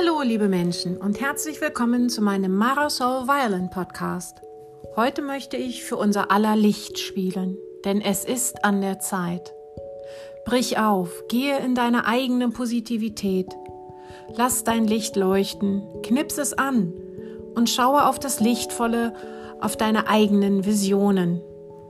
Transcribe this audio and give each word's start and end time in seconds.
Hallo, 0.00 0.22
liebe 0.22 0.46
Menschen, 0.46 0.96
und 0.96 1.20
herzlich 1.20 1.60
willkommen 1.60 2.08
zu 2.08 2.22
meinem 2.22 2.54
Marasol 2.54 3.26
Violin 3.26 3.68
Podcast. 3.68 4.40
Heute 4.94 5.22
möchte 5.22 5.56
ich 5.56 5.82
für 5.82 5.96
unser 5.96 6.30
aller 6.30 6.54
Licht 6.54 7.00
spielen, 7.00 7.56
denn 7.84 8.00
es 8.00 8.24
ist 8.24 8.64
an 8.64 8.80
der 8.80 9.00
Zeit. 9.00 9.52
Brich 10.44 10.78
auf, 10.78 11.10
gehe 11.28 11.58
in 11.58 11.74
deine 11.74 12.06
eigene 12.06 12.50
Positivität. 12.50 13.48
Lass 14.36 14.62
dein 14.62 14.86
Licht 14.86 15.16
leuchten, 15.16 15.82
knips 16.04 16.38
es 16.38 16.52
an 16.52 16.92
und 17.56 17.68
schaue 17.68 18.06
auf 18.06 18.20
das 18.20 18.38
Lichtvolle, 18.38 19.14
auf 19.60 19.76
deine 19.76 20.06
eigenen 20.06 20.64
Visionen. 20.64 21.42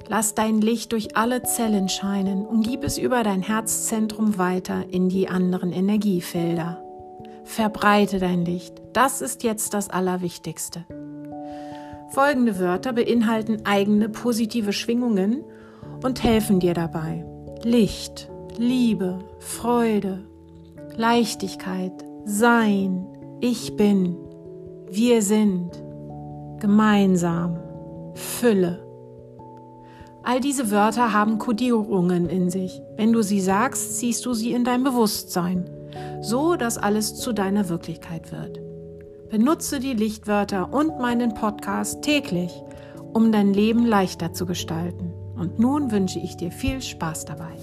Lass 0.07 0.35
dein 0.35 0.63
Licht 0.63 0.93
durch 0.93 1.15
alle 1.15 1.43
Zellen 1.43 1.91
scheinen 1.91 2.47
und 2.47 2.67
gib 2.67 2.85
es 2.85 2.97
über 2.97 3.23
dein 3.23 3.43
Herzzentrum 3.43 4.39
weiter 4.39 4.87
in 4.91 5.11
die 5.11 5.29
anderen 5.29 5.73
Energiefelder. 5.73 6.88
Verbreite 7.49 8.19
dein 8.19 8.45
Licht. 8.45 8.75
Das 8.93 9.23
ist 9.23 9.43
jetzt 9.43 9.73
das 9.73 9.89
Allerwichtigste. 9.89 10.85
Folgende 12.11 12.59
Wörter 12.59 12.93
beinhalten 12.93 13.65
eigene 13.65 14.11
positive 14.11 14.75
Schwingungen 14.75 15.45
und 16.05 16.23
helfen 16.23 16.61
dir 16.61 16.75
dabei. 16.75 17.25
Licht, 17.63 18.31
Liebe, 18.59 19.21
Freude, 19.39 20.25
Leichtigkeit, 20.95 21.93
Sein, 22.27 23.07
ich 23.41 23.77
bin, 23.77 24.17
wir 24.91 25.23
sind, 25.23 25.71
gemeinsam, 26.61 27.59
Fülle. 28.15 28.87
All 30.23 30.41
diese 30.41 30.71
Wörter 30.71 31.15
haben 31.15 31.39
Kodierungen 31.39 32.29
in 32.29 32.51
sich. 32.51 32.83
Wenn 32.97 33.15
du 33.15 33.23
sie 33.23 33.41
sagst, 33.41 33.99
ziehst 33.99 34.27
du 34.27 34.35
sie 34.35 34.53
in 34.53 34.65
dein 34.65 34.85
Bewusstsein 34.85 35.65
so 36.21 36.57
dass 36.57 36.79
alles 36.79 37.17
zu 37.17 37.33
deiner 37.33 37.69
Wirklichkeit 37.69 38.33
wird. 38.33 38.61
Benutze 39.31 39.79
die 39.79 39.93
Lichtwörter 39.93 40.73
und 40.73 40.99
meinen 40.99 41.35
Podcast 41.35 42.03
täglich, 42.03 42.63
um 43.13 43.31
dein 43.31 43.53
Leben 43.53 43.85
leichter 43.85 44.33
zu 44.33 44.47
gestalten. 44.47 45.13
Und 45.37 45.59
nun 45.59 45.91
wünsche 45.91 46.19
ich 46.19 46.37
dir 46.37 46.51
viel 46.51 46.81
Spaß 46.81 47.27
dabei. 47.27 47.57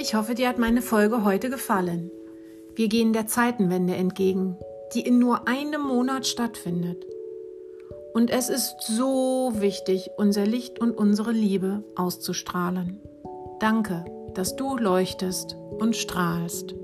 Ich 0.00 0.14
hoffe, 0.14 0.34
dir 0.34 0.48
hat 0.48 0.58
meine 0.58 0.80
Folge 0.80 1.24
heute 1.24 1.50
gefallen. 1.50 2.10
Wir 2.74 2.88
gehen 2.88 3.12
der 3.12 3.26
Zeitenwende 3.26 3.94
entgegen, 3.94 4.56
die 4.94 5.02
in 5.02 5.18
nur 5.18 5.46
einem 5.46 5.82
Monat 5.82 6.26
stattfindet. 6.26 7.04
Und 8.14 8.30
es 8.30 8.48
ist 8.48 8.76
so 8.80 9.52
wichtig, 9.56 10.08
unser 10.16 10.46
Licht 10.46 10.80
und 10.80 10.96
unsere 10.96 11.32
Liebe 11.32 11.84
auszustrahlen. 11.96 12.98
Danke, 13.58 14.06
dass 14.32 14.56
du 14.56 14.78
leuchtest 14.78 15.54
und 15.78 15.94
strahlst. 15.94 16.74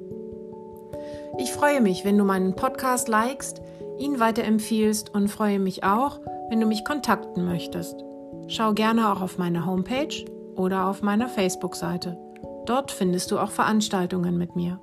Ich 1.39 1.51
freue 1.53 1.81
mich, 1.81 2.05
wenn 2.05 2.19
du 2.19 2.25
meinen 2.25 2.55
Podcast 2.55 3.09
likest, 3.09 3.63
ihn 3.99 4.21
weiterempfiehlst 4.21 5.15
und 5.15 5.29
freue 5.29 5.59
mich 5.59 5.85
auch, 5.85 6.21
wenn 6.51 6.61
du 6.61 6.67
mich 6.67 6.85
kontakten 6.85 7.47
möchtest. 7.47 7.97
Schau 8.49 8.75
gerne 8.75 9.11
auch 9.11 9.23
auf 9.23 9.39
meine 9.39 9.65
Homepage 9.65 10.27
oder 10.55 10.87
auf 10.87 11.01
meiner 11.01 11.31
Facebook-Seite. 11.31 12.19
Dort 12.67 12.91
findest 12.91 13.31
du 13.31 13.39
auch 13.39 13.51
Veranstaltungen 13.51 14.37
mit 14.37 14.57
mir. 14.57 14.81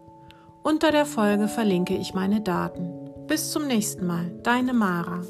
Unter 0.63 0.91
der 0.91 1.05
Folge 1.05 1.47
verlinke 1.47 1.95
ich 1.95 2.13
meine 2.13 2.41
Daten. 2.41 3.09
Bis 3.27 3.51
zum 3.51 3.67
nächsten 3.67 4.07
Mal, 4.07 4.31
deine 4.43 4.73
Mara. 4.73 5.21